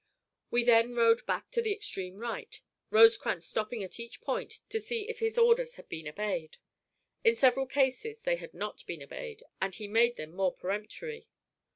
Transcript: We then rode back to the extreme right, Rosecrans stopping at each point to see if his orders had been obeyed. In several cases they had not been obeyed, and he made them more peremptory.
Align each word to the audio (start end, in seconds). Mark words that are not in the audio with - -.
We 0.49 0.63
then 0.63 0.95
rode 0.95 1.23
back 1.27 1.51
to 1.51 1.61
the 1.61 1.73
extreme 1.73 2.17
right, 2.17 2.59
Rosecrans 2.89 3.45
stopping 3.45 3.83
at 3.83 3.99
each 3.99 4.19
point 4.19 4.61
to 4.69 4.79
see 4.79 5.07
if 5.07 5.19
his 5.19 5.37
orders 5.37 5.75
had 5.75 5.87
been 5.89 6.07
obeyed. 6.07 6.57
In 7.23 7.35
several 7.35 7.67
cases 7.67 8.23
they 8.23 8.37
had 8.37 8.55
not 8.55 8.83
been 8.87 9.03
obeyed, 9.03 9.43
and 9.61 9.75
he 9.75 9.87
made 9.87 10.15
them 10.15 10.31
more 10.31 10.55
peremptory. 10.55 11.27